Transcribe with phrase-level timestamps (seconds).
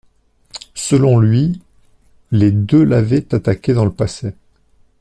[0.73, 1.61] Selon lui
[2.31, 4.33] les deux l'avaient attaqué dans le passé.